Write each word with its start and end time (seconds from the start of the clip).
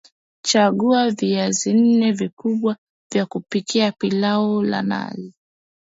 Chagua 0.43 1.09
viazi 1.11 1.73
nne 1.73 2.11
vikubwa 2.11 2.77
vya 3.11 3.25
kupika 3.25 3.91
pilau 3.91 4.63
la 4.63 4.81
viazi 4.83 5.33